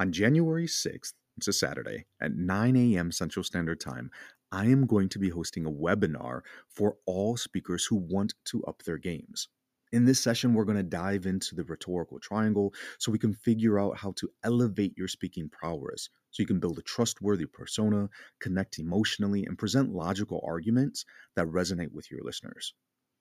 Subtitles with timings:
[0.00, 3.12] On January 6th, it's a Saturday, at 9 a.m.
[3.12, 4.10] Central Standard Time,
[4.50, 8.82] I am going to be hosting a webinar for all speakers who want to up
[8.82, 9.48] their games.
[9.92, 13.78] In this session, we're going to dive into the rhetorical triangle so we can figure
[13.78, 18.08] out how to elevate your speaking prowess so you can build a trustworthy persona,
[18.40, 21.04] connect emotionally, and present logical arguments
[21.36, 22.72] that resonate with your listeners.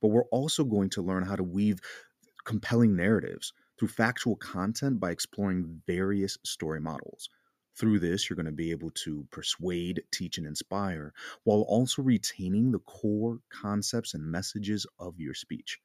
[0.01, 1.81] But we're also going to learn how to weave
[2.47, 7.29] compelling narratives through factual content by exploring various story models.
[7.77, 12.71] Through this, you're going to be able to persuade, teach, and inspire while also retaining
[12.71, 15.77] the core concepts and messages of your speech.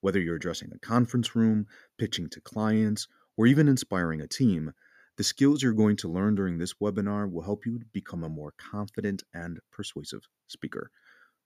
[0.00, 1.66] Whether you're addressing a conference room,
[1.98, 3.06] pitching to clients,
[3.36, 4.72] or even inspiring a team,
[5.18, 8.54] the skills you're going to learn during this webinar will help you become a more
[8.56, 10.90] confident and persuasive speaker.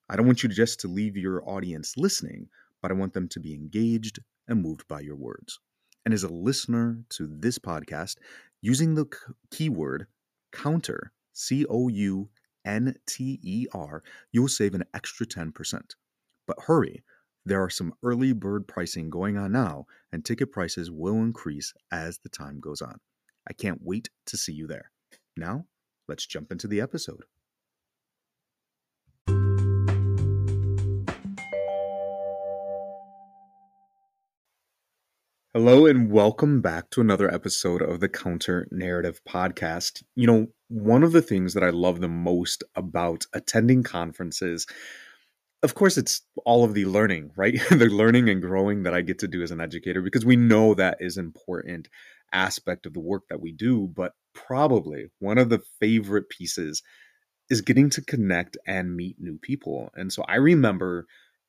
[0.09, 2.49] I don't want you just to leave your audience listening,
[2.81, 5.59] but I want them to be engaged and moved by your words.
[6.05, 8.17] And as a listener to this podcast,
[8.63, 9.07] using the
[9.51, 10.07] keyword
[10.53, 12.29] counter, C O U
[12.65, 15.81] N T E R, you'll save an extra 10%.
[16.47, 17.03] But hurry,
[17.45, 22.19] there are some early bird pricing going on now, and ticket prices will increase as
[22.19, 22.99] the time goes on.
[23.49, 24.91] I can't wait to see you there.
[25.37, 25.67] Now,
[26.09, 27.25] let's jump into the episode.
[35.57, 40.03] Hello, and welcome back to another episode of the Counter Narrative Podcast.
[40.15, 44.67] You know, one of the things that I love the most about attending conferences
[45.63, 49.19] of course it's all of the learning right the learning and growing that i get
[49.21, 51.89] to do as an educator because we know that is important
[52.35, 56.83] aspect of the work that we do but probably one of the favorite pieces
[57.49, 61.07] is getting to connect and meet new people and so i remember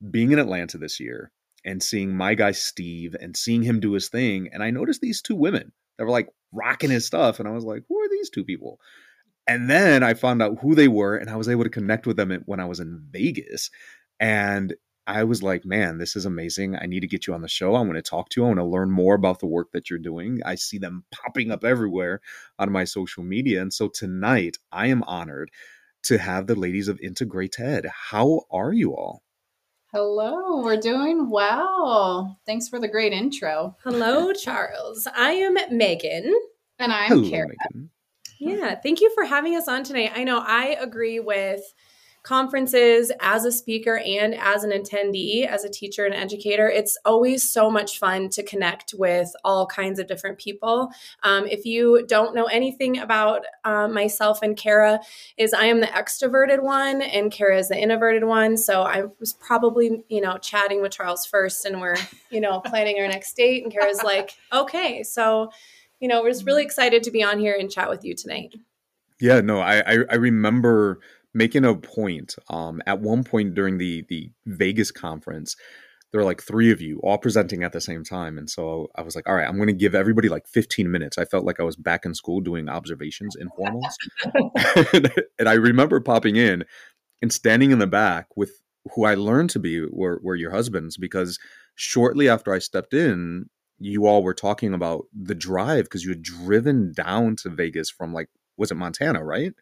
[0.10, 1.30] being in atlanta this year
[1.66, 5.22] and seeing my guy steve and seeing him do his thing and i noticed these
[5.22, 8.30] two women that were like rocking his stuff and i was like who are these
[8.30, 8.80] two people
[9.48, 12.18] and then I found out who they were, and I was able to connect with
[12.18, 13.72] them when I was in Vegas.
[14.20, 14.76] And
[15.08, 16.76] I was like, man, this is amazing.
[16.76, 17.76] I need to get you on the show.
[17.76, 18.46] I want to talk to you.
[18.46, 20.42] I want to learn more about the work that you're doing.
[20.46, 22.20] I see them popping up everywhere
[22.60, 23.62] on my social media.
[23.62, 25.50] And so tonight, I am honored
[26.04, 27.86] to have the ladies of Integrated.
[27.86, 29.24] How are you all?
[29.94, 32.38] Hello, we're doing well.
[32.46, 33.78] Thanks for the great intro.
[33.84, 35.08] Hello, Charles.
[35.16, 36.34] I am Megan.
[36.78, 37.48] And I'm Hello, Kara.
[37.48, 37.90] Megan.
[38.38, 40.12] Yeah, thank you for having us on tonight.
[40.14, 41.62] I know I agree with
[42.28, 47.50] conferences as a speaker and as an attendee, as a teacher and educator, it's always
[47.50, 50.90] so much fun to connect with all kinds of different people.
[51.24, 55.00] Um, if you don't know anything about uh, myself and Kara,
[55.38, 58.58] is I am the extroverted one and Kara is the introverted one.
[58.58, 61.96] So I was probably, you know, chatting with Charles first and we're,
[62.30, 63.64] you know, planning our next date.
[63.64, 65.50] And Kara's like, okay, so,
[66.02, 68.54] you know, we're just really excited to be on here and chat with you tonight.
[69.20, 71.00] Yeah, no, I, I, I remember
[71.34, 75.56] making a point um, at one point during the the Vegas conference
[76.12, 79.02] there were like three of you all presenting at the same time and so i
[79.02, 81.18] was like all right i'm going to give everybody like 15 minutes.
[81.18, 83.96] I felt like i was back in school doing observations informals.
[85.40, 86.64] And, i remember popping in
[87.22, 88.52] and standing in the back with
[88.94, 91.40] who i learned to be were, were your husbands because
[91.76, 96.24] shortly after i stepped in you all were talking about the drive because you had
[96.24, 99.54] driven down to vegas from like was it montana right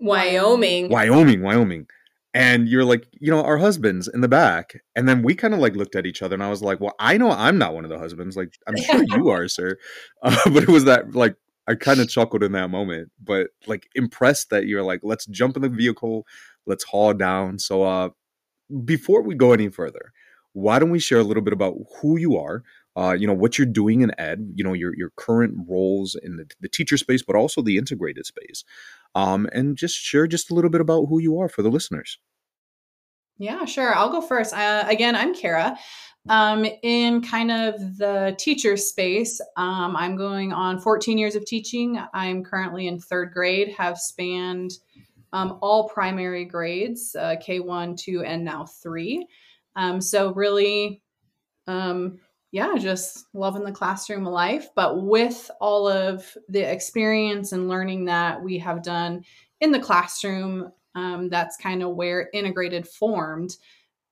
[0.00, 0.88] Wyoming.
[0.88, 1.86] Wyoming, Wyoming.
[2.32, 4.80] And you're like, you know, our husbands in the back.
[4.94, 6.94] And then we kind of like looked at each other and I was like, well,
[7.00, 8.36] I know I'm not one of the husbands.
[8.36, 9.76] Like, I'm sure you are, sir.
[10.22, 11.34] Uh, but it was that like,
[11.66, 15.56] I kind of chuckled in that moment, but like impressed that you're like, let's jump
[15.56, 16.26] in the vehicle,
[16.66, 17.58] let's haul down.
[17.58, 18.08] So, uh,
[18.84, 20.12] before we go any further,
[20.52, 22.62] why don't we share a little bit about who you are?
[22.96, 24.52] Uh, you know what you're doing in ed.
[24.54, 28.26] You know your your current roles in the, the teacher space, but also the integrated
[28.26, 28.64] space,
[29.14, 32.18] um, and just share just a little bit about who you are for the listeners.
[33.38, 33.94] Yeah, sure.
[33.94, 34.54] I'll go first.
[34.54, 35.78] Uh, again, I'm Kara.
[36.28, 41.98] Um, in kind of the teacher space, um, I'm going on 14 years of teaching.
[42.12, 44.72] I'm currently in third grade, have spanned
[45.32, 49.26] um, all primary grades uh, K1, 2, and now 3.
[49.76, 51.02] Um, so, really,
[51.66, 52.18] um,
[52.52, 54.68] yeah, just loving the classroom life.
[54.74, 59.24] But with all of the experience and learning that we have done
[59.60, 63.56] in the classroom, um, that's kind of where integrated formed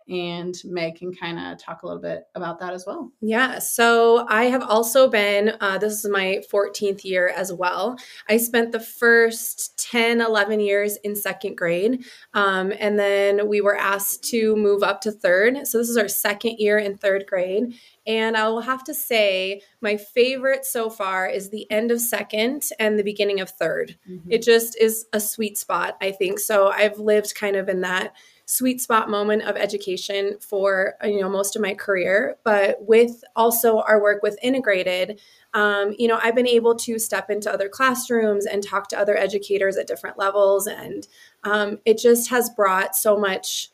[0.08, 3.10] and Meg can kind of talk a little bit about that as well.
[3.20, 7.96] Yeah, so I have also been, uh, this is my 14th year as well.
[8.28, 13.76] I spent the first 10, 11 years in second grade, um, and then we were
[13.76, 15.66] asked to move up to third.
[15.66, 17.74] So this is our second year in third grade.
[18.06, 22.62] And I will have to say, my favorite so far is the end of second
[22.78, 24.30] and the beginning of 3rd mm-hmm.
[24.30, 26.38] It just is a sweet spot, I think.
[26.38, 28.14] So I've lived kind of in that
[28.50, 32.38] sweet spot moment of education for you know most of my career.
[32.44, 35.20] But with also our work with integrated
[35.52, 39.16] um, you know i've been able to step into other classrooms and talk to other
[39.16, 40.66] educators at different levels.
[40.66, 41.06] And
[41.44, 43.70] um, it just has brought so much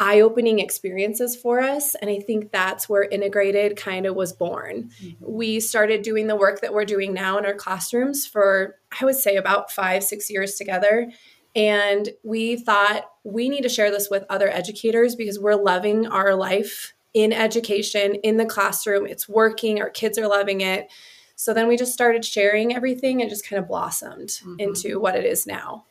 [0.00, 1.94] eye-opening experiences for us.
[1.94, 4.90] And i think that's where integrated kind of was born.
[5.02, 5.24] Mm-hmm.
[5.32, 9.16] we started doing the work that we're doing now in our classrooms for i would
[9.16, 11.12] say about five six years together
[11.54, 16.34] and we thought we need to share this with other educators because we're loving our
[16.34, 19.06] life in education, in the classroom.
[19.06, 20.90] It's working, our kids are loving it.
[21.36, 24.56] So then we just started sharing everything and just kind of blossomed mm-hmm.
[24.58, 25.84] into what it is now.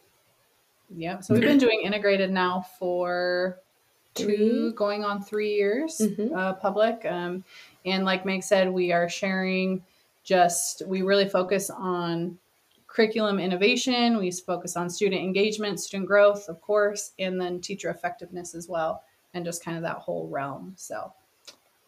[0.96, 1.22] Yeah.
[1.22, 3.60] So we've been doing integrated now for
[4.14, 6.36] two, going on three years, mm-hmm.
[6.36, 7.06] uh, public.
[7.06, 7.44] Um,
[7.86, 9.84] and like Meg said, we are sharing
[10.24, 12.38] just, we really focus on
[12.94, 14.18] curriculum innovation.
[14.18, 19.04] We focus on student engagement, student growth, of course, and then teacher effectiveness as well,
[19.34, 20.74] and just kind of that whole realm.
[20.76, 21.14] So,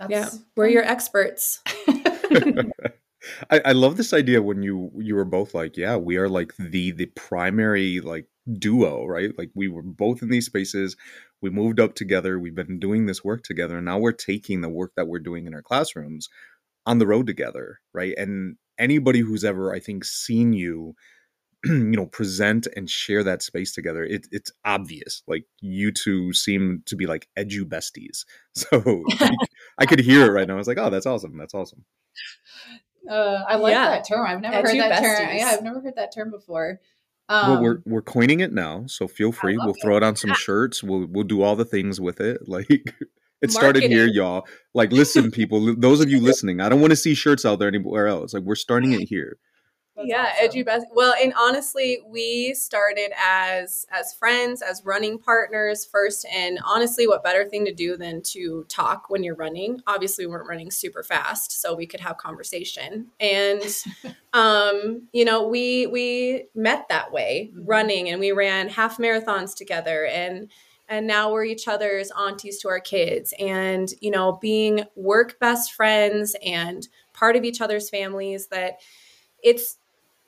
[0.10, 1.62] yeah, we're your experts.
[3.50, 6.56] I, I love this idea when you you were both like, yeah, we are like
[6.57, 8.28] the the primary like
[8.60, 9.31] duo, right?
[9.38, 10.96] Like we were both in these spaces.
[11.42, 12.40] We moved up together.
[12.40, 13.78] We've been doing this work together.
[13.78, 16.30] And now we're taking the work that we're doing in our classrooms
[16.86, 18.13] on the road together, right?
[18.18, 20.95] And anybody who's ever I think seen you
[21.66, 26.83] you know present and share that space together it, it's obvious like you two seem
[26.86, 29.04] to be like edu besties so
[29.80, 31.83] i could hear it right now i was like oh that's awesome that's awesome
[33.10, 33.89] uh, i like yeah.
[33.89, 35.18] that term i've never edu heard that besties.
[35.18, 36.80] term yeah i've never heard that term before
[37.27, 39.57] um, well, we're we're coining it now, so feel free.
[39.57, 40.83] We'll throw it on some shirts.
[40.83, 42.42] We'll we'll do all the things with it.
[42.48, 42.94] Like
[43.46, 44.46] it started here, y'all.
[44.74, 47.68] Like, listen, people, those of you listening, I don't want to see shirts out there
[47.68, 48.34] anywhere else.
[48.34, 49.38] Like, we're starting it here.
[49.96, 50.36] That's yeah, awesome.
[50.42, 50.88] edgy best.
[50.94, 57.24] Well, and honestly, we started as as friends, as running partners first, and honestly, what
[57.24, 59.82] better thing to do than to talk when you're running?
[59.88, 63.08] Obviously, we weren't running super fast, so we could have conversation.
[63.22, 63.62] And
[64.34, 67.66] um, you know, we we met that way, mm-hmm.
[67.66, 70.50] running, and we ran half marathons together, and
[70.88, 73.34] and now we're each other's aunties to our kids.
[73.40, 78.75] And you know being work best friends and part of each other's families that
[79.44, 79.77] it's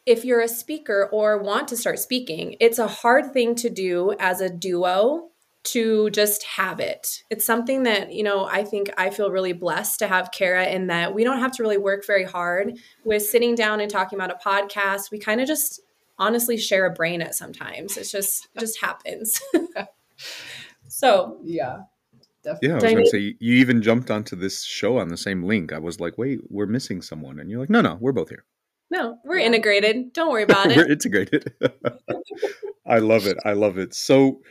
[0.05, 4.13] if you're a speaker or want to start speaking it's a hard thing to do
[4.19, 5.29] as a duo
[5.63, 7.23] to just have it.
[7.29, 10.87] It's something that you know i think i feel really blessed to have kara in
[10.87, 12.77] that we don't have to really work very hard.
[13.03, 15.81] With sitting down and talking about a podcast we kind of just
[16.17, 17.97] honestly share a brain at sometimes.
[17.97, 19.41] It's just just happens
[20.97, 21.81] so yeah.
[22.43, 22.67] Definitely.
[22.67, 25.43] Yeah, I was going to say you even jumped onto this show on the same
[25.43, 25.73] link.
[25.73, 28.45] I was like, "Wait, we're missing someone," and you're like, "No, no, we're both here."
[28.89, 29.47] No, we're yeah.
[29.47, 30.13] integrated.
[30.13, 30.77] Don't worry about it.
[30.77, 31.53] we're integrated.
[32.87, 33.37] I love it.
[33.43, 33.93] I love it.
[33.93, 34.41] So,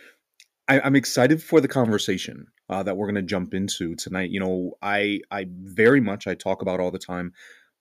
[0.69, 4.31] I, am excited for the conversation uh, that we're going to jump into tonight.
[4.31, 7.33] You know, I I very much I talk about all the time.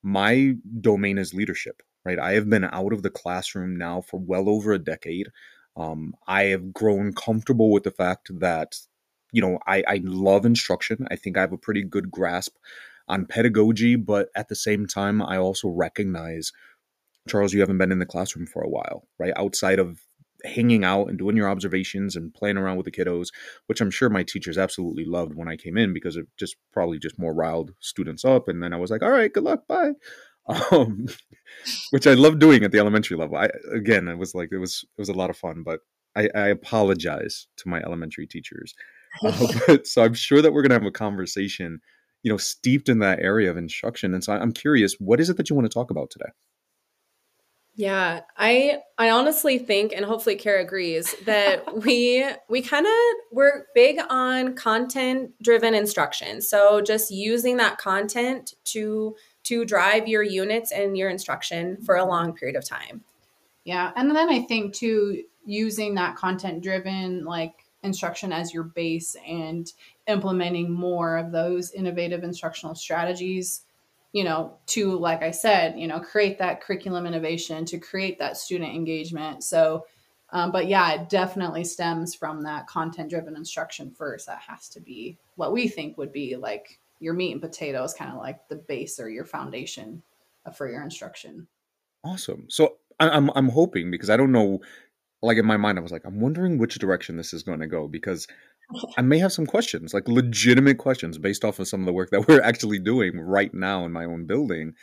[0.01, 1.83] My domain is leadership.
[2.05, 2.19] Right.
[2.19, 5.27] I have been out of the classroom now for well over a decade.
[5.75, 8.75] Um, I have grown comfortable with the fact that,
[9.31, 11.07] you know, I, I love instruction.
[11.11, 12.55] I think I have a pretty good grasp
[13.07, 16.51] on pedagogy, but at the same time, I also recognize,
[17.27, 19.33] Charles, you haven't been in the classroom for a while, right?
[19.35, 20.01] Outside of
[20.43, 23.27] hanging out and doing your observations and playing around with the kiddos,
[23.67, 26.99] which I'm sure my teachers absolutely loved when I came in because it just probably
[26.99, 28.47] just more riled students up.
[28.47, 29.91] And then I was like, all right, good luck, bye.
[30.47, 31.07] Um,
[31.91, 33.37] which I love doing at the elementary level.
[33.37, 35.79] I again, it was like it was it was a lot of fun, but
[36.15, 38.73] I, I apologize to my elementary teachers.
[39.23, 41.79] uh, but so I'm sure that we're gonna have a conversation,
[42.23, 44.13] you know, steeped in that area of instruction.
[44.13, 46.29] And so I'm curious, what is it that you want to talk about today?
[47.77, 52.93] Yeah, I I honestly think, and hopefully Kara agrees, that we we kind of
[53.33, 56.41] we're big on content driven instruction.
[56.41, 62.05] So just using that content to to drive your units and your instruction for a
[62.05, 63.03] long period of time.
[63.63, 69.15] Yeah, and then I think too using that content driven like instruction as your base
[69.27, 69.71] and
[70.07, 73.65] implementing more of those innovative instructional strategies
[74.15, 78.37] you know, to, like I said, you know, create that curriculum innovation, to create that
[78.37, 79.43] student engagement.
[79.43, 79.87] So,
[80.29, 84.25] um, but yeah, it definitely stems from that content driven instruction first.
[84.27, 88.11] That has to be what we think would be like your meat and potatoes, kind
[88.11, 90.01] of like the base or your foundation
[90.45, 91.47] uh, for your instruction.
[92.03, 92.45] Awesome.
[92.49, 94.59] So I'm I'm hoping because I don't know,
[95.21, 97.67] like in my mind, I was like, I'm wondering which direction this is going to
[97.67, 98.27] go because
[98.97, 102.09] I may have some questions, like legitimate questions based off of some of the work
[102.11, 104.73] that we're actually doing right now in my own building.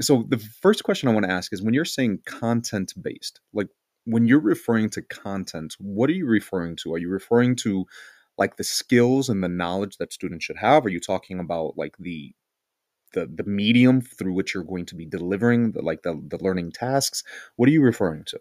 [0.00, 3.68] So the first question I want to ask is when you're saying content based, like
[4.04, 6.94] when you're referring to content, what are you referring to?
[6.94, 7.86] Are you referring to
[8.38, 10.84] like the skills and the knowledge that students should have?
[10.84, 12.34] Are you talking about like the
[13.12, 16.72] the the medium through which you're going to be delivering the like the, the learning
[16.72, 17.22] tasks?
[17.56, 18.38] What are you referring to?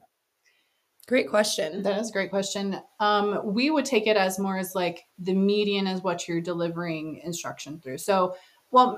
[1.05, 1.83] Great question.
[1.83, 2.79] That is a great question.
[3.01, 7.19] Um, we would take it as more as like the median is what you're delivering
[7.25, 7.97] instruction through.
[7.97, 8.35] So,
[8.71, 8.97] well,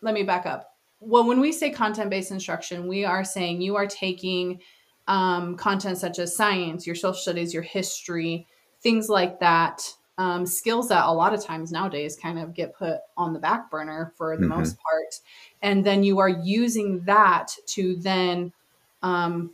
[0.00, 0.70] let me back up.
[1.00, 4.60] Well, when we say content based instruction, we are saying you are taking
[5.08, 8.46] um, content such as science, your social studies, your history,
[8.80, 9.82] things like that,
[10.18, 13.70] um, skills that a lot of times nowadays kind of get put on the back
[13.70, 14.58] burner for the mm-hmm.
[14.58, 15.20] most part.
[15.62, 18.52] And then you are using that to then
[19.02, 19.52] um,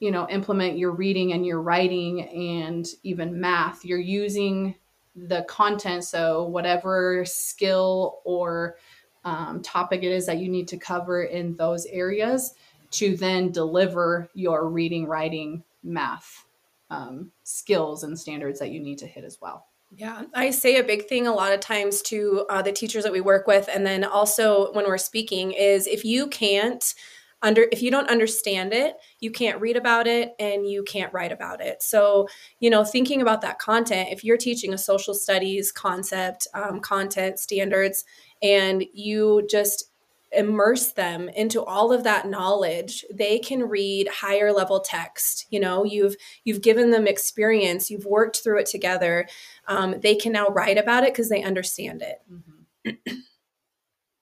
[0.00, 4.74] you know implement your reading and your writing and even math you're using
[5.14, 8.76] the content so whatever skill or
[9.24, 12.54] um, topic it is that you need to cover in those areas
[12.90, 16.44] to then deliver your reading writing math
[16.90, 20.84] um, skills and standards that you need to hit as well yeah, I say a
[20.84, 23.86] big thing a lot of times to uh, the teachers that we work with, and
[23.86, 26.94] then also when we're speaking, is if you can't
[27.42, 31.32] under if you don't understand it you can't read about it and you can't write
[31.32, 31.82] about it.
[31.82, 32.28] So
[32.60, 37.38] you know thinking about that content if you're teaching a social studies concept um, content
[37.38, 38.04] standards
[38.42, 39.90] and you just
[40.36, 45.84] immerse them into all of that knowledge they can read higher level text you know
[45.84, 49.26] you've you've given them experience you've worked through it together
[49.68, 53.16] um, they can now write about it because they understand it mm-hmm.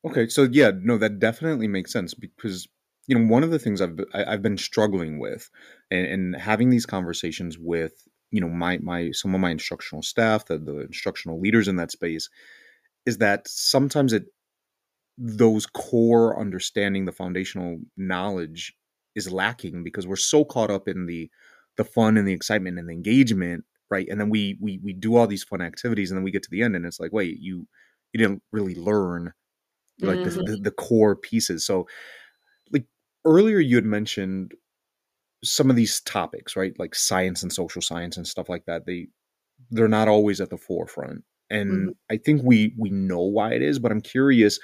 [0.06, 2.68] okay so yeah no that definitely makes sense because
[3.06, 5.50] you know, one of the things I've I, have been struggling with,
[5.90, 7.92] and, and, having these conversations with
[8.30, 11.90] you know my my some of my instructional staff, the, the instructional leaders in that
[11.90, 12.30] space,
[13.06, 14.24] is that sometimes it
[15.16, 18.74] those core understanding, the foundational knowledge
[19.14, 21.30] is lacking because we're so caught up in the
[21.76, 24.06] the fun and the excitement and the engagement, right?
[24.08, 26.50] And then we we we do all these fun activities, and then we get to
[26.50, 27.66] the end, and it's like, wait, you
[28.12, 29.32] you didn't really learn
[30.00, 30.38] like mm-hmm.
[30.38, 31.64] the, the, the core pieces.
[31.64, 31.86] So
[32.72, 32.86] like
[33.24, 34.52] earlier you had mentioned
[35.44, 36.72] some of these topics, right?
[36.78, 38.86] Like science and social science and stuff like that.
[38.86, 39.08] They
[39.70, 41.24] they're not always at the forefront.
[41.50, 41.90] And mm-hmm.
[42.10, 44.58] I think we we know why it is, but I'm curious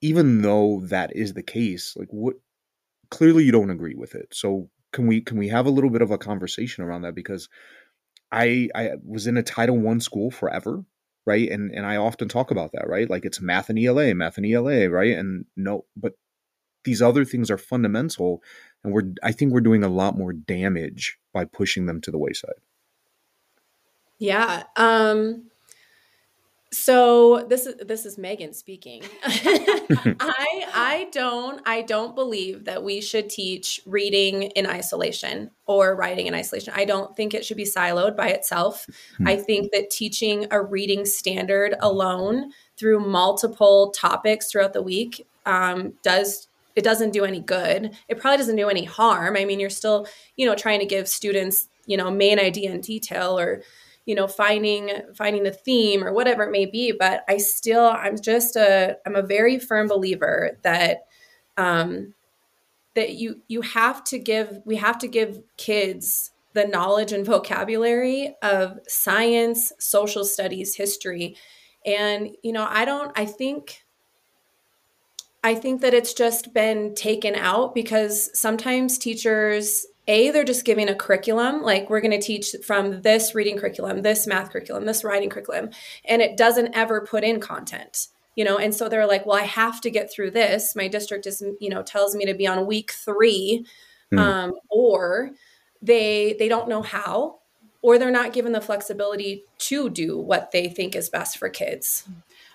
[0.00, 2.36] even though that is the case, like what
[3.10, 4.28] clearly you don't agree with it.
[4.32, 7.14] So can we can we have a little bit of a conversation around that?
[7.14, 7.48] Because
[8.32, 10.84] I I was in a Title 1 school forever
[11.26, 11.50] right?
[11.50, 13.08] And and i often talk about that right?
[13.08, 15.16] Like it's math and ela math and ela right?
[15.16, 16.14] And no but
[16.84, 18.42] these other things are fundamental
[18.82, 22.18] and we're i think we're doing a lot more damage by pushing them to the
[22.18, 22.60] wayside.
[24.18, 25.49] Yeah um
[26.72, 29.02] so this is this is Megan speaking.
[29.22, 36.28] I I don't I don't believe that we should teach reading in isolation or writing
[36.28, 36.72] in isolation.
[36.76, 38.86] I don't think it should be siloed by itself.
[39.16, 39.26] Hmm.
[39.26, 45.94] I think that teaching a reading standard alone through multiple topics throughout the week um,
[46.04, 47.96] does it doesn't do any good.
[48.08, 49.36] It probably doesn't do any harm.
[49.36, 52.80] I mean, you're still, you know, trying to give students, you know, main idea in
[52.80, 53.62] detail or,
[54.10, 56.90] you know, finding finding the theme or whatever it may be.
[56.90, 61.06] But I still, I'm just a, I'm a very firm believer that,
[61.56, 62.14] um,
[62.96, 68.34] that you you have to give, we have to give kids the knowledge and vocabulary
[68.42, 71.36] of science, social studies, history,
[71.86, 73.84] and you know, I don't, I think
[75.44, 80.88] I think that it's just been taken out because sometimes teachers a they're just giving
[80.88, 85.04] a curriculum like we're going to teach from this reading curriculum this math curriculum this
[85.04, 85.70] writing curriculum
[86.04, 88.58] and it doesn't ever put in content you know?
[88.58, 90.74] And so they're like well i have to get through this.
[90.76, 93.66] My district is you know tells me to be on week three
[94.12, 94.18] mm.
[94.18, 95.30] um, or
[95.82, 97.40] they they don't know how
[97.82, 102.06] or they're not given the flexibility to do what they think is best for kids.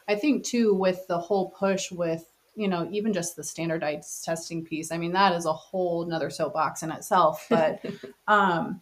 [0.07, 4.63] I think too with the whole push with you know even just the standardized testing
[4.63, 7.83] piece i mean that is a whole another soapbox in itself but
[8.27, 8.81] um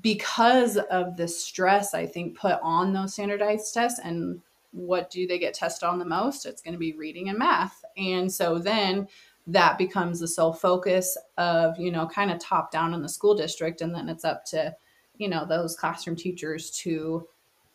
[0.00, 4.40] because of the stress i think put on those standardized tests and
[4.76, 6.44] what do they get tested on the most?
[6.44, 7.82] It's going to be reading and math.
[7.96, 9.08] And so then
[9.46, 13.34] that becomes the sole focus of you know kind of top down in the school
[13.34, 14.74] district and then it's up to
[15.18, 17.24] you know those classroom teachers to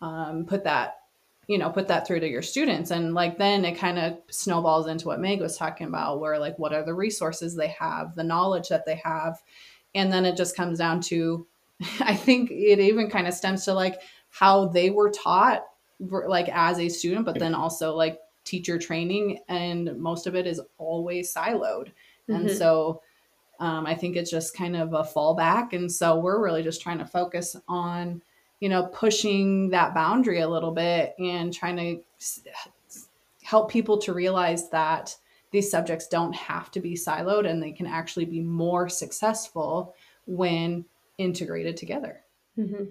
[0.02, 1.01] um, put that
[1.48, 2.92] you know put that through to your students.
[2.92, 6.58] And like then it kind of snowballs into what meg was talking about where like
[6.60, 9.42] what are the resources they have the knowledge that they have?
[9.94, 11.46] And then it just comes down to
[12.02, 15.64] i think it even kind of stems to like how they were taught
[16.00, 20.60] like as a student but then also like teacher training and most of it is
[20.78, 21.92] always siloed.
[22.30, 22.34] Mm-hmm.
[22.34, 23.02] and so
[23.60, 25.74] um, i think it's just kind of a fallback.
[25.74, 28.22] And so we're really just trying to focus on
[28.62, 32.02] you know pushing that boundary a little bit and trying to
[33.44, 35.18] help people to realize that
[35.52, 39.94] these subjects don't have to be siloed and they can actually be more successful
[40.26, 40.86] when
[41.18, 42.22] integrated together
[42.58, 42.86] mm-hmm.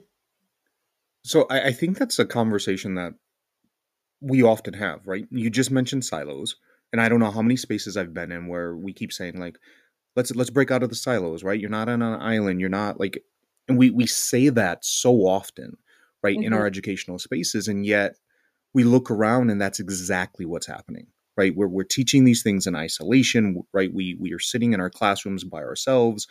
[1.23, 3.15] so I, I think that's a conversation that
[4.21, 5.27] we often have, right?
[5.31, 6.57] You just mentioned silos,
[6.93, 9.59] and I don't know how many spaces I've been in where we keep saying like,
[10.17, 11.59] let's let's break out of the silos, right?
[11.59, 12.61] You're not on an island.
[12.61, 13.25] You're not like,
[13.69, 15.77] and we we say that so often,
[16.23, 16.45] right, mm-hmm.
[16.45, 16.67] in our mm-hmm.
[16.67, 18.17] educational spaces, and yet
[18.73, 21.55] we look around and that's exactly what's happening, right?
[21.55, 23.93] We're we're teaching these things in isolation, right?
[23.93, 26.27] We we are sitting in our classrooms by ourselves,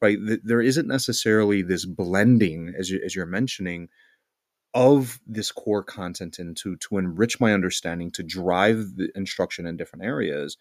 [0.00, 0.18] right?
[0.42, 3.88] There isn't necessarily this blending as you, as you're mentioning
[4.74, 9.76] of this core content and to to enrich my understanding to drive the instruction in
[9.76, 10.56] different areas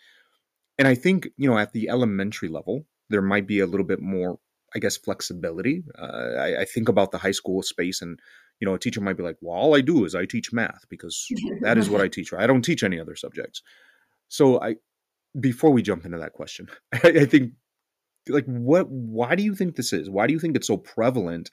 [0.77, 3.99] and i think you know at the elementary level there might be a little bit
[3.99, 4.39] more
[4.75, 8.19] i guess flexibility uh, I, I, think about the high school space and
[8.59, 10.85] you know a teacher might be like well all i do is i teach math
[10.89, 11.27] because
[11.61, 13.61] that is what i teach i don't teach any other subjects.
[14.27, 14.75] So i
[15.39, 17.53] before we jump into that question I, I think
[18.29, 20.09] like what why do you think this is?
[20.09, 21.51] Why do you think it's so prevalent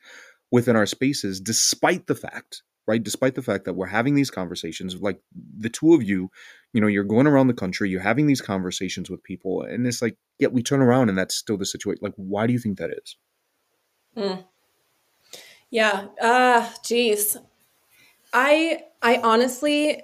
[0.50, 3.02] within our spaces, despite the fact, right?
[3.02, 5.20] Despite the fact that we're having these conversations, like
[5.58, 6.30] the two of you,
[6.72, 10.02] you know, you're going around the country, you're having these conversations with people, and it's
[10.02, 12.00] like, yet we turn around and that's still the situation.
[12.02, 13.16] Like, why do you think that is?
[14.16, 14.44] Mm.
[15.70, 16.06] Yeah.
[16.20, 17.36] Uh, geez.
[18.32, 20.02] I I honestly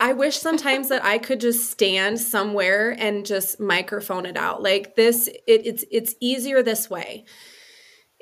[0.00, 4.62] I wish sometimes that I could just stand somewhere and just microphone it out.
[4.62, 7.24] Like this, it, it's it's easier this way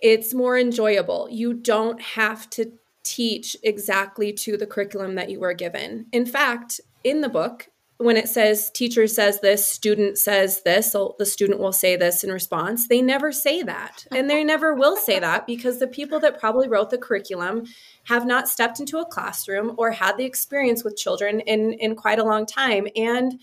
[0.03, 1.29] it's more enjoyable.
[1.31, 6.07] You don't have to teach exactly to the curriculum that you were given.
[6.13, 7.69] In fact, in the book,
[8.01, 12.33] when it says teacher says this, student says this, the student will say this in
[12.33, 14.07] response, they never say that.
[14.11, 17.65] And they never will say that because the people that probably wrote the curriculum
[18.05, 22.19] have not stepped into a classroom or had the experience with children in, in quite
[22.19, 22.89] a long time.
[22.97, 23.39] And,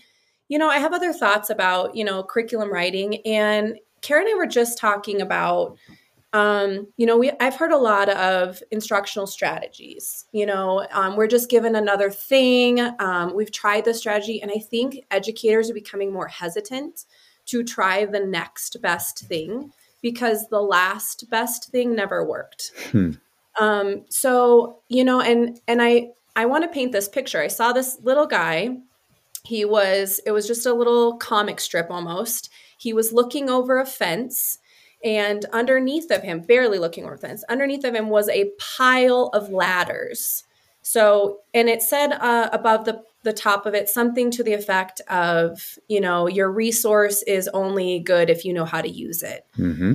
[0.48, 3.24] you know, I have other thoughts about, you know, curriculum writing.
[3.24, 5.78] And Kara and I were just talking about
[6.32, 10.26] um, you know, we I've heard a lot of instructional strategies.
[10.32, 12.80] You know, um, we're just given another thing.
[12.98, 17.06] Um, we've tried this strategy, and I think educators are becoming more hesitant
[17.46, 22.72] to try the next best thing because the last best thing never worked.
[22.92, 23.12] Hmm.
[23.58, 27.40] Um, so you know, and and I I want to paint this picture.
[27.40, 28.76] I saw this little guy.
[29.44, 32.50] He was it was just a little comic strip almost.
[32.76, 34.58] He was looking over a fence
[35.04, 39.30] and underneath of him, barely looking over the fence, underneath of him was a pile
[39.32, 40.44] of ladders.
[40.82, 45.00] So, and it said uh, above the the top of it something to the effect
[45.08, 49.44] of, you know, your resource is only good if you know how to use it.
[49.58, 49.94] Mm-hmm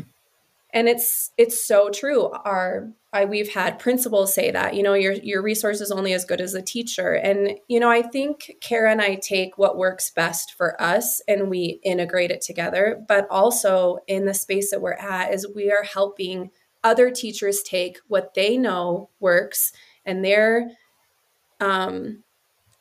[0.73, 2.29] and it's it's so true.
[2.29, 6.25] Our I, we've had principals say that you know your your resource is only as
[6.25, 7.13] good as a teacher.
[7.13, 11.49] And you know i think kara and i take what works best for us and
[11.49, 13.03] we integrate it together.
[13.07, 16.49] But also in the space that we're at is we are helping
[16.83, 19.71] other teachers take what they know works
[20.05, 20.71] and their
[21.59, 22.23] um,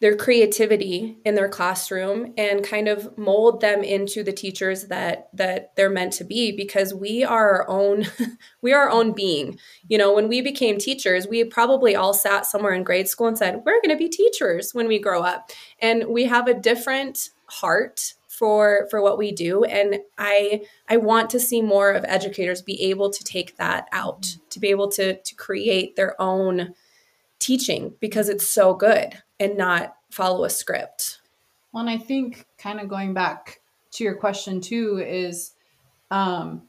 [0.02, 5.76] their creativity in their classroom and kind of mold them into the teachers that that
[5.76, 8.04] they're meant to be because we are our own
[8.62, 9.56] we are our own being.
[9.88, 13.38] You know when we became teachers we probably all sat somewhere in grade school and
[13.38, 15.52] said we're going to be teachers when we grow up.
[15.78, 19.62] And we have a different heart for for what we do.
[19.62, 24.36] And i i want to see more of educators be able to take that out
[24.50, 26.74] to be able to to create their own
[27.38, 31.20] teaching because it's so good and not follow a script
[31.72, 35.52] well and i think kind of going back to your question too is
[36.10, 36.62] um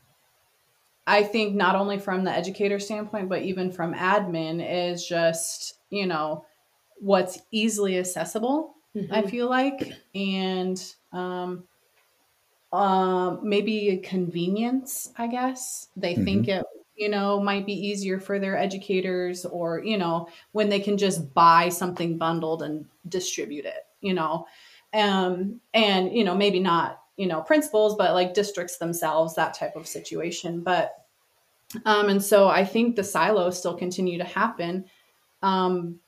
[1.08, 6.06] i think not only from the educator standpoint but even from admin is just you
[6.06, 6.46] know
[7.00, 9.14] what's easily accessible mm-hmm.
[9.14, 11.64] i feel like and um,
[12.74, 15.90] um, maybe convenience, I guess.
[15.96, 16.24] They mm-hmm.
[16.24, 20.80] think it, you know, might be easier for their educators or, you know, when they
[20.80, 24.46] can just buy something bundled and distribute it, you know.
[24.94, 29.76] Um, and, you know, maybe not, you know, principals, but like districts themselves, that type
[29.76, 30.62] of situation.
[30.62, 30.94] But
[31.86, 34.86] um, and so I think the silos still continue to happen.
[35.42, 36.00] Um,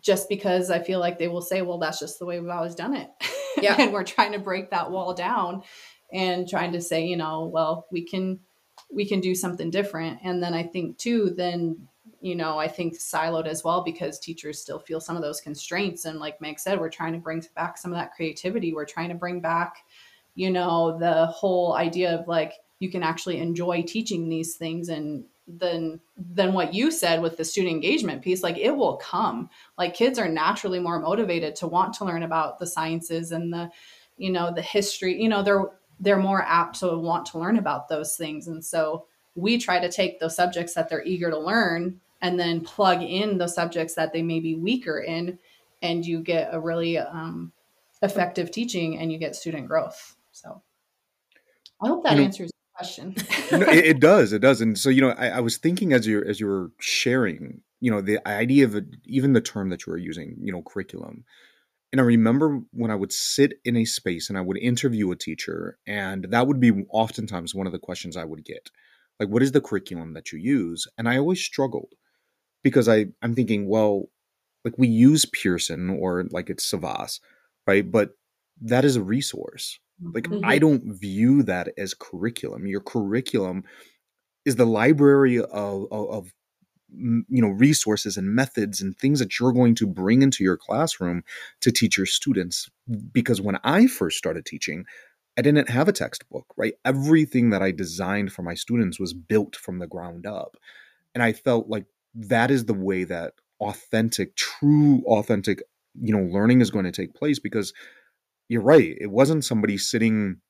[0.00, 2.74] just because I feel like they will say, well, that's just the way we've always
[2.74, 3.10] done it.
[3.60, 3.76] Yeah.
[3.78, 5.62] and we're trying to break that wall down
[6.12, 8.38] and trying to say, you know, well, we can
[8.90, 10.18] we can do something different.
[10.22, 11.88] And then I think too, then
[12.20, 16.06] you know, I think siloed as well because teachers still feel some of those constraints.
[16.06, 18.72] And like Meg said, we're trying to bring back some of that creativity.
[18.72, 19.84] We're trying to bring back,
[20.34, 25.24] you know, the whole idea of like you can actually enjoy teaching these things and
[25.46, 29.94] then than what you said with the student engagement piece like it will come like
[29.94, 33.70] kids are naturally more motivated to want to learn about the sciences and the
[34.16, 37.88] you know the history you know they're they're more apt to want to learn about
[37.88, 42.00] those things and so we try to take those subjects that they're eager to learn
[42.22, 45.38] and then plug in those subjects that they may be weaker in
[45.82, 47.52] and you get a really um,
[48.02, 50.60] effective teaching and you get student growth so
[51.82, 53.14] i hope that you know, answers the question.
[53.50, 54.32] you know, it, it, does.
[54.32, 54.60] It does.
[54.60, 57.90] And so, you know, I, I, was thinking as you as you were sharing, you
[57.90, 61.24] know, the idea of a, even the term that you were using, you know, curriculum.
[61.92, 65.16] And I remember when I would sit in a space and I would interview a
[65.16, 68.70] teacher, and that would be oftentimes one of the questions I would get,
[69.20, 71.92] like, "What is the curriculum that you use?" And I always struggled
[72.62, 74.06] because I I'm thinking, well,
[74.64, 77.20] like we use Pearson or like it's Savvas,
[77.66, 77.88] right?
[77.90, 78.10] But
[78.60, 80.44] that is a resource like mm-hmm.
[80.44, 82.66] I don't view that as curriculum.
[82.66, 83.64] Your curriculum
[84.44, 86.32] is the library of, of, of
[86.92, 91.22] you know resources and methods and things that you're going to bring into your classroom
[91.60, 92.70] to teach your students
[93.12, 94.84] because when i first started teaching
[95.36, 99.56] i didn't have a textbook right everything that i designed for my students was built
[99.56, 100.56] from the ground up
[101.14, 105.62] and i felt like that is the way that authentic true authentic
[106.00, 107.72] you know learning is going to take place because
[108.48, 108.96] you're right.
[109.00, 110.40] It wasn't somebody sitting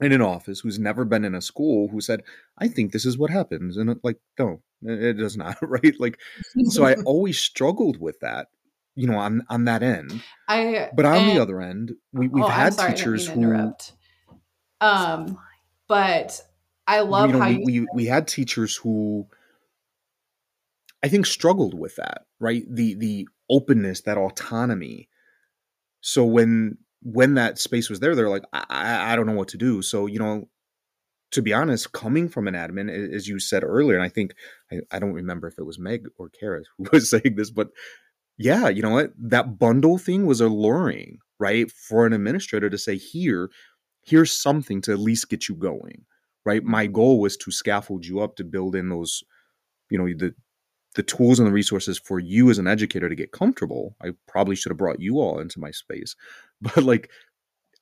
[0.00, 2.22] in an office who's never been in a school who said,
[2.58, 3.76] I think this is what happens.
[3.76, 5.94] And it, like, no, it does not, right?
[5.98, 6.18] Like,
[6.64, 8.48] so I always struggled with that,
[8.94, 10.22] you know, on, on that end.
[10.48, 13.72] I, but on the other end, we, we've oh, had sorry, teachers who,
[14.80, 15.38] um,
[15.88, 16.42] but
[16.86, 19.26] I love you know, how we, you, we, we had teachers who
[21.02, 22.64] I think struggled with that, right?
[22.68, 25.08] The, the openness, that autonomy.
[26.02, 29.58] So when when that space was there, they're like, I, I don't know what to
[29.58, 29.82] do.
[29.82, 30.48] So, you know,
[31.32, 34.34] to be honest, coming from an admin, as you said earlier, and I think
[34.72, 37.68] I, I don't remember if it was Meg or Kara who was saying this, but
[38.38, 39.12] yeah, you know what?
[39.18, 41.70] That bundle thing was alluring, right?
[41.70, 43.50] For an administrator to say, here,
[44.02, 46.04] here's something to at least get you going,
[46.44, 46.62] right?
[46.62, 49.22] My goal was to scaffold you up to build in those,
[49.90, 50.34] you know, the
[50.96, 53.94] the tools and the resources for you as an educator to get comfortable.
[54.02, 56.16] I probably should have brought you all into my space,
[56.60, 57.10] but like,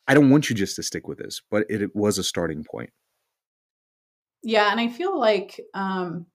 [0.07, 2.63] I don't want you just to stick with this, but it, it was a starting
[2.63, 2.91] point.
[4.43, 4.71] Yeah.
[4.71, 6.27] And I feel like, um,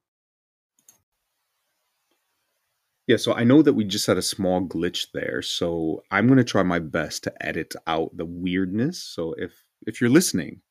[3.06, 6.38] yeah, so I know that we just had a small glitch there, so I'm going
[6.38, 9.02] to try my best to edit out the weirdness.
[9.04, 10.62] So if if you're listening,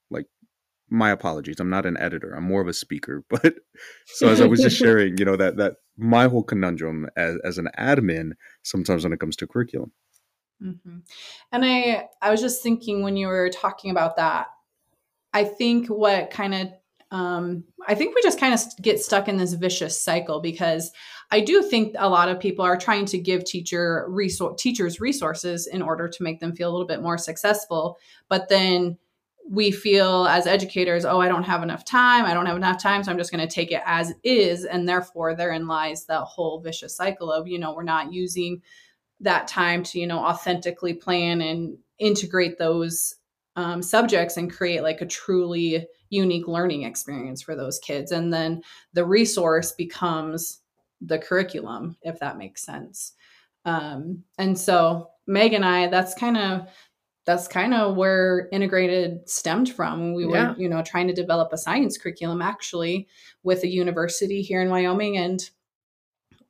[0.91, 2.33] my apologies, I'm not an editor.
[2.35, 3.25] I'm more of a speaker.
[3.31, 3.55] But
[4.07, 7.59] so as I was just sharing, you know, that that my whole conundrum as as
[7.59, 9.93] an admin sometimes when it comes to curriculum.
[10.63, 10.99] Mm-hmm.
[11.53, 14.49] And I I was just thinking when you were talking about that,
[15.33, 16.69] I think what kind of
[17.11, 20.93] um, I think we just kind of get stuck in this vicious cycle because
[21.31, 25.67] I do think a lot of people are trying to give teacher resource teachers resources
[25.67, 27.97] in order to make them feel a little bit more successful,
[28.29, 28.99] but then
[29.51, 32.27] we feel as educators, oh, I don't have enough time.
[32.27, 33.03] I don't have enough time.
[33.03, 34.65] So I'm just going to take it as is.
[34.65, 38.61] And therefore, therein lies the whole vicious cycle of, you know, we're not using
[39.21, 43.15] that time to you know authentically plan and integrate those
[43.57, 48.63] um, subjects and create like a truly unique learning experience for those kids and then
[48.93, 50.61] the resource becomes
[51.01, 53.13] the curriculum if that makes sense
[53.65, 56.69] um, and so meg and i that's kind of
[57.29, 60.15] that's kind of where integrated stemmed from.
[60.15, 63.07] We were, you know, trying to develop a science curriculum actually
[63.43, 65.19] with a university here in Wyoming.
[65.19, 65.39] And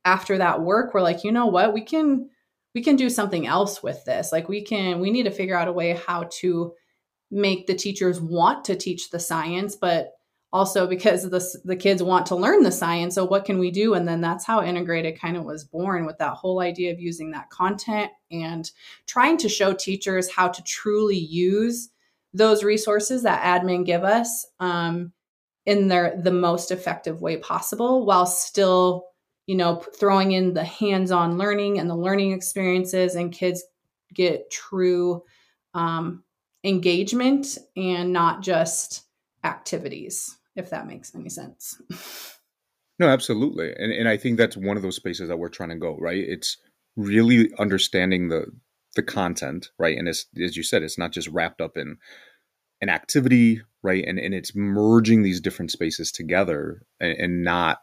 [0.05, 2.29] after that work, we're like, you know what, we can
[2.73, 4.31] we can do something else with this.
[4.31, 6.71] Like we can we need to figure out a way how to
[7.29, 10.13] make the teachers want to teach the science, but
[10.51, 13.15] also because the the kids want to learn the science.
[13.15, 13.93] So what can we do?
[13.93, 17.31] And then that's how integrated kind of was born with that whole idea of using
[17.31, 18.69] that content and
[19.05, 21.89] trying to show teachers how to truly use
[22.33, 25.11] those resources that admin give us um,
[25.65, 29.05] in their the most effective way possible while still
[29.45, 33.63] you know throwing in the hands-on learning and the learning experiences and kids
[34.13, 35.23] get true
[35.75, 36.23] um,
[36.63, 39.03] engagement and not just
[39.43, 41.81] activities if that makes any sense
[42.99, 43.73] No, absolutely.
[43.77, 46.23] And and I think that's one of those spaces that we're trying to go, right?
[46.27, 46.57] It's
[46.97, 48.47] really understanding the
[48.95, 49.97] the content, right?
[49.97, 51.97] And as as you said, it's not just wrapped up in
[52.81, 54.03] an activity, right?
[54.05, 57.79] And and it's merging these different spaces together and, and not,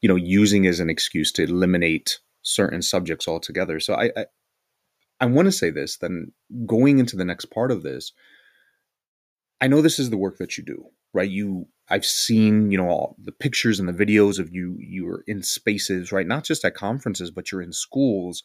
[0.00, 3.78] you know, using as an excuse to eliminate certain subjects altogether.
[3.78, 4.26] So I I,
[5.20, 6.32] I want to say this, then
[6.66, 8.12] going into the next part of this,
[9.60, 11.30] I know this is the work that you do, right?
[11.30, 15.42] You I've seen, you know, all the pictures and the videos of you you're in
[15.42, 16.26] spaces, right?
[16.26, 18.42] Not just at conferences, but you're in schools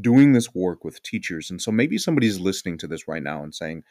[0.00, 1.50] doing this work with teachers.
[1.50, 3.82] And so maybe somebody's listening to this right now and saying,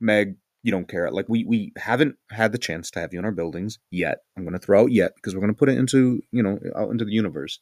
[0.00, 1.10] Meg, you don't care.
[1.10, 4.18] Like we we haven't had the chance to have you in our buildings yet.
[4.36, 6.58] I'm going to throw out yet because we're going to put it into, you know,
[6.76, 7.60] out into the universe.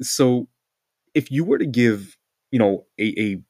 [0.00, 0.48] So
[1.14, 2.16] if you were to give,
[2.50, 3.42] you know, a, a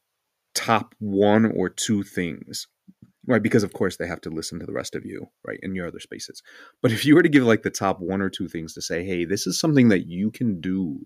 [0.53, 2.67] top one or two things
[3.27, 5.75] right because of course they have to listen to the rest of you right in
[5.75, 6.41] your other spaces
[6.81, 9.03] but if you were to give like the top one or two things to say
[9.05, 11.05] hey this is something that you can do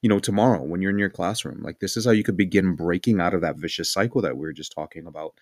[0.00, 2.76] you know tomorrow when you're in your classroom like this is how you could begin
[2.76, 5.34] breaking out of that vicious cycle that we were just talking about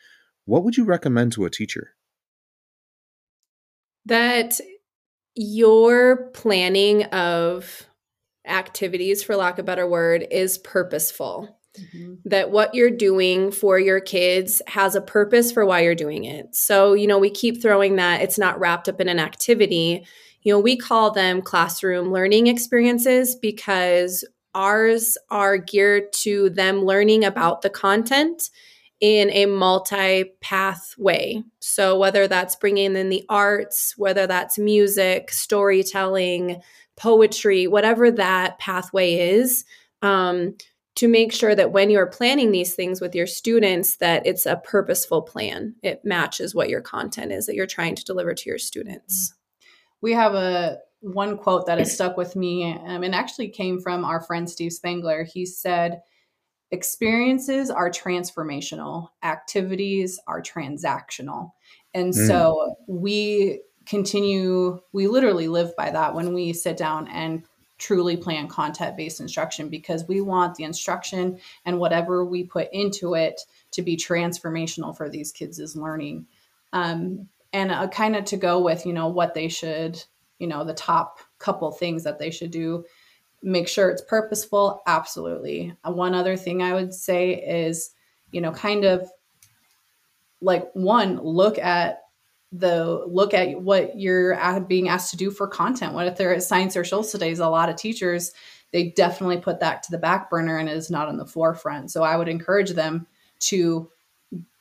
[0.46, 1.94] what would you recommend to a teacher
[4.06, 4.60] that
[5.34, 7.86] your planning of
[8.46, 11.59] activities, for lack of a better word, is purposeful.
[12.24, 16.54] That what you're doing for your kids has a purpose for why you're doing it.
[16.54, 20.04] So, you know, we keep throwing that it's not wrapped up in an activity.
[20.42, 27.24] You know, we call them classroom learning experiences because ours are geared to them learning
[27.24, 28.50] about the content
[29.00, 31.42] in a multi path way.
[31.60, 36.60] So, whether that's bringing in the arts, whether that's music, storytelling,
[36.96, 39.64] poetry, whatever that pathway is,
[40.02, 40.54] um,
[41.00, 44.56] to make sure that when you're planning these things with your students, that it's a
[44.56, 45.74] purposeful plan.
[45.82, 49.32] It matches what your content is that you're trying to deliver to your students.
[50.02, 54.04] we have a one quote that has stuck with me um, and actually came from
[54.04, 56.02] our friend steve spangler he said
[56.72, 61.50] experiences are transformational activities are transactional
[61.94, 62.26] and Mm.
[62.28, 67.44] so we continue we literally live by that when we sit down and
[67.80, 73.14] truly plan content based instruction because we want the instruction and whatever we put into
[73.14, 73.40] it
[73.72, 76.26] to be transformational for these kids' is learning.
[76.72, 80.02] Um, and uh, kind of to go with you know what they should
[80.38, 82.84] you know the top couple things that they should do
[83.42, 85.74] make sure it's purposeful absolutely.
[85.84, 87.90] Uh, one other thing i would say is
[88.30, 89.08] you know kind of
[90.40, 92.02] like one look at
[92.52, 95.94] the look at what you're being asked to do for content.
[95.94, 97.38] What if there is science or social studies?
[97.38, 98.32] A lot of teachers
[98.72, 101.90] they definitely put that to the back burner and is not in the forefront.
[101.90, 103.06] So i would encourage them
[103.40, 103.90] to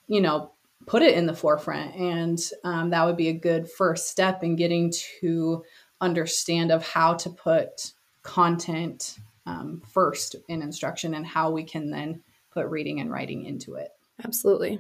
[0.08, 0.52] you know
[0.86, 4.56] put it in the forefront and um, that would be a good first step in
[4.56, 5.64] getting to
[6.02, 12.22] understand of how to put content um, first in instruction and how we can then
[12.52, 13.90] put reading and writing into it.
[14.24, 14.80] Absolutely.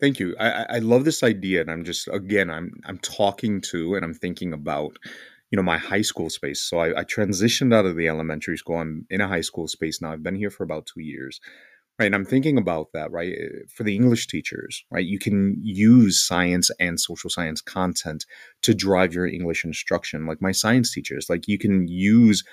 [0.00, 0.36] Thank you.
[0.38, 4.14] I, I- love this idea, and I'm just again, I'm I'm talking to and I'm
[4.14, 4.96] thinking about,
[5.50, 6.60] you know, my high school space.
[6.62, 8.76] So I, I transitioned out of the elementary school.
[8.76, 10.12] I'm in a high school space now.
[10.12, 11.40] I've been here for about two years,
[11.98, 12.06] right?
[12.06, 13.32] And I'm thinking about that, right?
[13.32, 15.04] Eh, For the English teachers, right?
[15.06, 18.26] You can use science and social science content
[18.62, 20.26] to drive your English instruction.
[20.26, 22.44] Like my science teachers, like you can use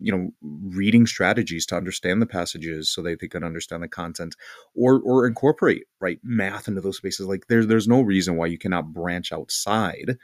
[0.00, 4.34] you know reading strategies to understand the passages so that they can understand the content
[4.74, 8.58] or or incorporate right math into those spaces like there's there's no reason why you
[8.58, 10.16] cannot branch outside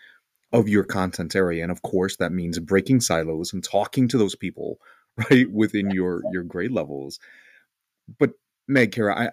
[0.53, 4.35] of your content area and of course that means breaking silos and talking to those
[4.35, 4.79] people
[5.31, 7.19] right within your your grade levels.
[8.19, 8.33] But
[8.69, 9.31] meg kara i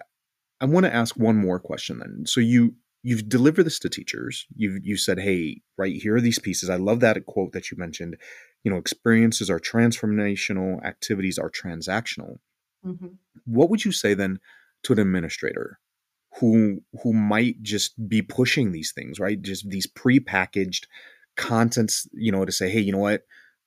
[0.60, 2.24] i want to ask one more question then.
[2.26, 2.74] So you
[3.08, 6.76] you've delivered this to teachers you've you said hey right here are these pieces i
[6.88, 8.16] love that quote that you mentioned
[8.64, 12.32] you know experiences are transformational activities are transactional
[12.86, 13.10] Mhm.
[13.44, 14.38] what would you say then
[14.84, 15.68] to an administrator
[16.38, 19.40] who who might just be pushing these things, right?
[19.42, 20.84] Just these prepackaged
[21.36, 23.22] contents, you know, to say, hey, you know what,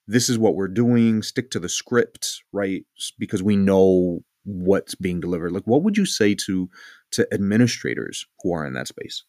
[0.06, 1.22] this is what we're doing.
[1.22, 2.84] Stick to the script, right?
[3.18, 5.52] Because we know what's being delivered.
[5.52, 6.70] Like, what would you say to
[7.12, 9.24] to administrators who are in that space?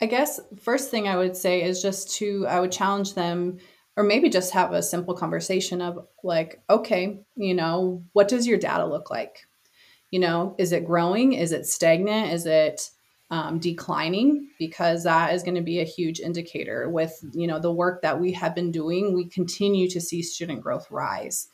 [0.00, 3.58] I guess first thing I would say is just to I would challenge them
[3.96, 8.58] or maybe just have a simple conversation of like, okay, you know, what does your
[8.58, 9.46] data look like?
[10.10, 11.32] You know, is it growing?
[11.32, 12.32] Is it stagnant?
[12.32, 12.90] Is it
[13.30, 14.48] um, declining?
[14.58, 16.88] Because that is going to be a huge indicator.
[16.88, 20.60] With you know the work that we have been doing, we continue to see student
[20.60, 21.48] growth rise.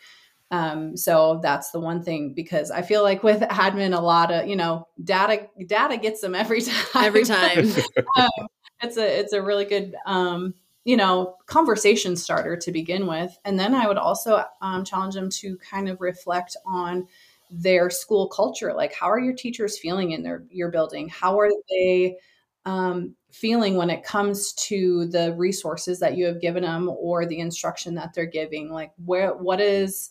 [0.50, 4.48] Um, so that's the one thing because I feel like with admin, a lot of
[4.48, 6.60] you know data data gets them every
[6.92, 7.04] time.
[7.04, 7.70] Every time,
[8.16, 8.48] um,
[8.82, 13.58] it's a it's a really good um, you know conversation starter to begin with, and
[13.58, 17.06] then I would also um, challenge them to kind of reflect on
[17.50, 18.72] their school culture.
[18.72, 21.08] Like, how are your teachers feeling in their your building?
[21.08, 22.16] How are they
[22.64, 27.38] um, feeling when it comes to the resources that you have given them or the
[27.38, 28.68] instruction that they're giving?
[28.72, 30.10] Like, where what is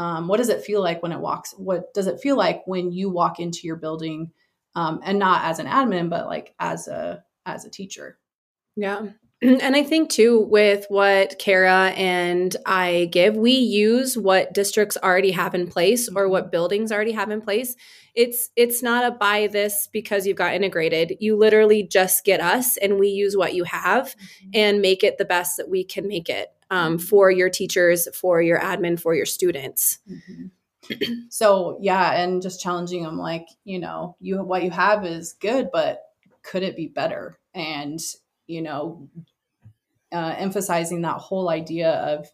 [0.00, 1.52] um, what does it feel like when it walks?
[1.58, 4.32] What does it feel like when you walk into your building,
[4.74, 8.18] um, and not as an admin, but like as a as a teacher?
[8.76, 9.08] Yeah.
[9.42, 15.30] And I think too, with what Kara and I give, we use what districts already
[15.30, 17.74] have in place or what buildings already have in place.
[18.14, 21.16] It's it's not a buy this because you've got integrated.
[21.20, 24.50] You literally just get us, and we use what you have mm-hmm.
[24.52, 28.40] and make it the best that we can make it um, for your teachers, for
[28.40, 29.98] your admin, for your students.
[30.08, 31.14] Mm-hmm.
[31.28, 35.68] so yeah, and just challenging them, like you know, you what you have is good,
[35.72, 36.02] but
[36.42, 37.38] could it be better?
[37.54, 38.00] And
[38.46, 39.08] you know,
[40.12, 42.28] uh, emphasizing that whole idea of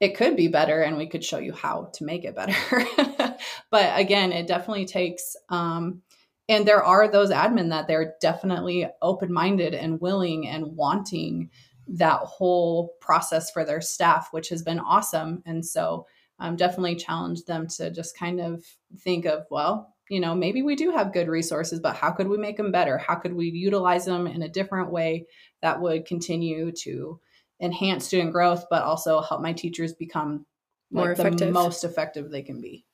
[0.00, 2.56] it could be better and we could show you how to make it better.
[3.70, 6.02] but again, it definitely takes, um,
[6.48, 11.50] and there are those admin that they're definitely open minded and willing and wanting
[11.92, 15.42] that whole process for their staff, which has been awesome.
[15.46, 16.06] And so,
[16.38, 18.64] um, definitely challenge them to just kind of
[18.98, 22.36] think of, well, you know, maybe we do have good resources, but how could we
[22.36, 22.98] make them better?
[22.98, 25.26] How could we utilize them in a different way
[25.60, 27.20] that would continue to
[27.60, 30.44] enhance student growth, but also help my teachers become
[30.90, 31.38] more like effective.
[31.38, 32.84] the most effective they can be?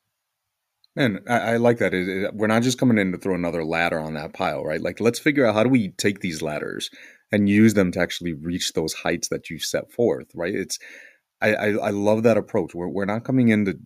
[0.95, 1.95] And I, I like that.
[1.95, 4.81] It, it, we're not just coming in to throw another ladder on that pile, right?
[4.81, 6.91] Like, let's figure out how do we take these ladders
[7.31, 10.55] and use them to actually reach those heights that you set forth, right?
[10.55, 10.79] It's
[11.41, 12.75] I, I, I love that approach.
[12.75, 13.79] We're we're not coming in to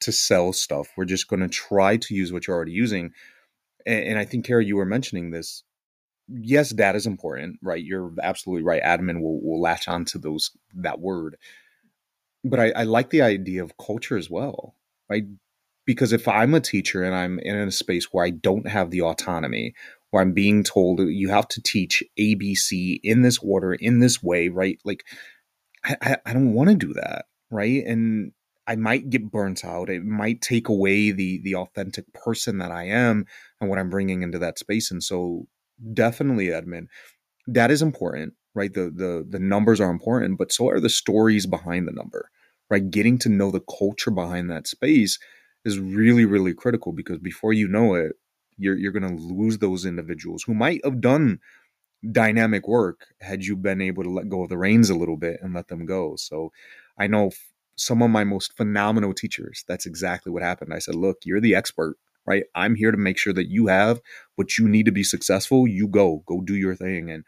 [0.00, 0.88] to sell stuff.
[0.96, 3.12] We're just going to try to use what you're already using.
[3.86, 5.62] And, and I think, Kara, you were mentioning this.
[6.28, 7.82] Yes, data is important, right?
[7.82, 8.82] You're absolutely right.
[8.82, 11.36] Admin will, will latch on to those that word.
[12.44, 14.74] But I, I like the idea of culture as well,
[15.08, 15.24] right?
[15.86, 19.02] Because if I'm a teacher and I'm in a space where I don't have the
[19.02, 19.74] autonomy,
[20.14, 24.48] where I'm being told you have to teach ABC in this order, in this way,
[24.48, 24.78] right?
[24.84, 25.02] Like,
[25.84, 27.84] I, I don't want to do that, right?
[27.84, 28.30] And
[28.68, 29.90] I might get burnt out.
[29.90, 33.26] It might take away the the authentic person that I am
[33.60, 34.92] and what I'm bringing into that space.
[34.92, 35.48] And so,
[35.92, 36.86] definitely, admin,
[37.48, 38.72] that is important, right?
[38.72, 42.30] The the the numbers are important, but so are the stories behind the number,
[42.70, 42.88] right?
[42.88, 45.18] Getting to know the culture behind that space
[45.64, 48.12] is really really critical because before you know it,
[48.58, 51.40] you're you're going to lose those individuals who might have done
[52.12, 55.38] dynamic work had you been able to let go of the reins a little bit
[55.42, 56.16] and let them go.
[56.16, 56.52] So
[56.98, 57.30] I know
[57.76, 60.72] some of my most phenomenal teachers, that's exactly what happened.
[60.74, 62.44] I said, look, you're the expert, right?
[62.54, 64.00] I'm here to make sure that you have
[64.36, 65.66] what you need to be successful.
[65.66, 67.10] You go, go do your thing.
[67.10, 67.24] And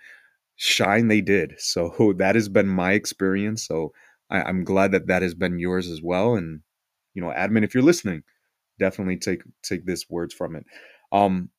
[0.57, 1.55] shine they did.
[1.61, 3.67] So that has been my experience.
[3.67, 3.93] So
[4.31, 6.35] I, am glad that that has been yours as well.
[6.35, 6.61] And,
[7.15, 8.23] you know, admin, if you're listening,
[8.79, 10.65] definitely take, take this words from it.
[11.13, 11.51] Um,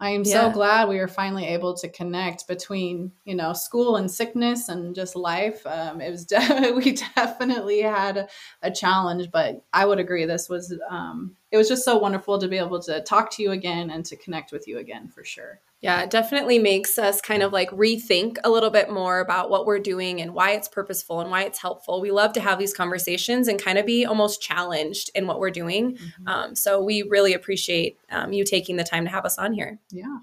[0.02, 0.32] I am yeah.
[0.32, 4.96] so glad we were finally able to connect between, you know, school and sickness and
[4.96, 5.64] just life.
[5.64, 8.28] Um, it was de- we definitely had a,
[8.62, 12.48] a, challenge, but I would agree this was um, it was just so wonderful to
[12.48, 15.60] be able to talk to you again and to connect with you again for sure.
[15.82, 19.66] Yeah, it definitely makes us kind of like rethink a little bit more about what
[19.66, 22.00] we're doing and why it's purposeful and why it's helpful.
[22.00, 25.50] We love to have these conversations and kind of be almost challenged in what we're
[25.50, 25.96] doing.
[25.96, 26.28] Mm-hmm.
[26.28, 29.80] Um, so we really appreciate um, you taking the time to have us on here.
[29.90, 30.18] Yeah.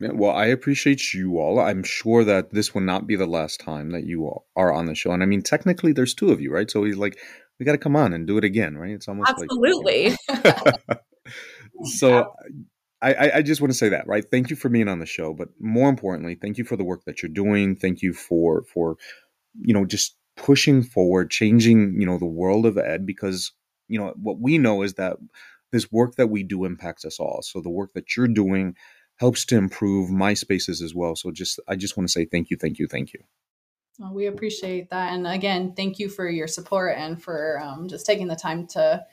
[0.00, 1.60] Yeah, well, I appreciate you all.
[1.60, 4.86] I'm sure that this will not be the last time that you all are on
[4.86, 5.12] the show.
[5.12, 6.68] And I mean, technically, there's two of you, right?
[6.68, 7.18] So he's like,
[7.60, 8.90] we got to come on and do it again, right?
[8.90, 10.16] It's almost absolutely.
[10.28, 11.00] Like,
[11.84, 12.34] so
[13.10, 14.24] I, I just want to say that, right?
[14.30, 17.04] Thank you for being on the show, but more importantly, thank you for the work
[17.04, 17.76] that you're doing.
[17.76, 18.96] Thank you for for
[19.60, 23.52] you know just pushing forward, changing you know the world of ed because
[23.88, 25.16] you know what we know is that
[25.72, 27.40] this work that we do impacts us all.
[27.42, 28.76] So the work that you're doing
[29.16, 31.16] helps to improve my spaces as well.
[31.16, 33.20] So just I just want to say thank you, thank you, thank you.
[33.98, 38.06] Well, we appreciate that, and again, thank you for your support and for um, just
[38.06, 39.04] taking the time to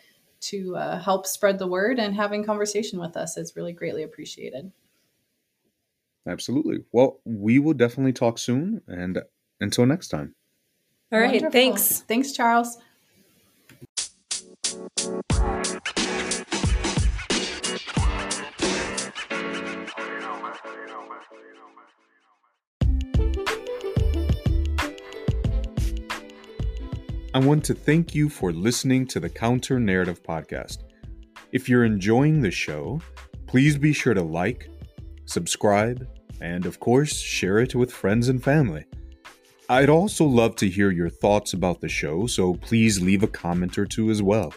[0.41, 4.71] to uh, help spread the word and having conversation with us is really greatly appreciated.
[6.27, 6.83] Absolutely.
[6.91, 8.81] Well, we will definitely talk soon.
[8.87, 9.21] And
[9.59, 10.35] until next time.
[11.11, 11.31] All right.
[11.31, 11.51] Wonderful.
[11.51, 12.01] Thanks.
[12.01, 12.77] Thanks, Charles.
[27.33, 30.79] I want to thank you for listening to the Counter Narrative Podcast.
[31.53, 32.99] If you're enjoying the show,
[33.47, 34.69] please be sure to like,
[35.23, 36.05] subscribe,
[36.41, 38.83] and of course, share it with friends and family.
[39.69, 43.77] I'd also love to hear your thoughts about the show, so please leave a comment
[43.77, 44.53] or two as well.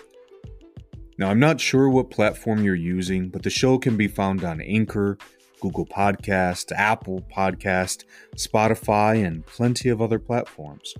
[1.17, 4.61] Now, I'm not sure what platform you're using, but the show can be found on
[4.61, 5.17] Anchor,
[5.61, 8.03] Google Podcast, Apple Podcast,
[8.35, 10.93] Spotify, and plenty of other platforms.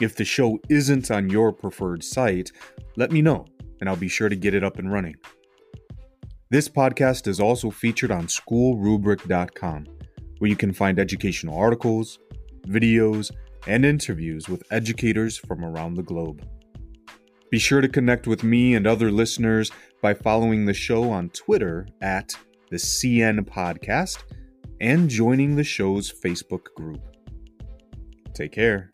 [0.00, 2.50] If the show isn't on your preferred site,
[2.96, 3.46] let me know
[3.80, 5.16] and I'll be sure to get it up and running.
[6.50, 9.86] This podcast is also featured on schoolrubric.com,
[10.38, 12.18] where you can find educational articles,
[12.66, 13.30] videos,
[13.66, 16.46] and interviews with educators from around the globe.
[17.50, 19.70] Be sure to connect with me and other listeners
[20.00, 22.34] by following the show on Twitter at
[22.70, 24.22] the CN Podcast
[24.80, 27.02] and joining the show's Facebook group.
[28.34, 28.93] Take care.